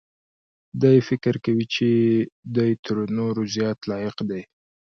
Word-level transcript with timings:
دی 0.81 0.97
فکر 1.07 1.33
کوي 1.45 1.65
چې 1.75 1.87
دی 2.55 2.69
تر 2.85 2.95
نورو 3.17 3.41
زیات 3.55 3.79
لایق 3.89 4.17
دی. 4.29 4.41